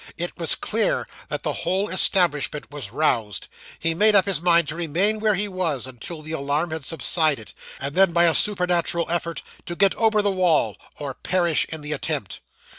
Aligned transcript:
It 0.17 0.35
was 0.35 0.55
clear 0.55 1.07
that 1.29 1.43
the 1.43 1.53
whole 1.53 1.87
establishment 1.87 2.71
was 2.71 2.89
roused. 2.91 3.47
He 3.77 3.93
made 3.93 4.15
up 4.15 4.25
his 4.25 4.41
mind 4.41 4.67
to 4.69 4.75
remain 4.75 5.19
where 5.19 5.35
he 5.35 5.47
was, 5.47 5.85
until 5.85 6.23
the 6.23 6.31
alarm 6.31 6.71
had 6.71 6.83
subsided; 6.83 7.53
and 7.79 7.93
then 7.93 8.11
by 8.11 8.23
a 8.23 8.33
supernatural 8.33 9.05
effort, 9.11 9.43
to 9.67 9.75
get 9.75 9.93
over 9.93 10.23
the 10.23 10.31
wall, 10.31 10.75
or 10.99 11.13
perish 11.13 11.65
in 11.69 11.81
the 11.81 11.91
attempt. 11.93 12.41